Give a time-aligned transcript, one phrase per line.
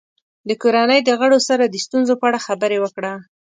[0.47, 3.13] د کورنۍ د غړو سره د ستونزو په اړه خبرې وکړه.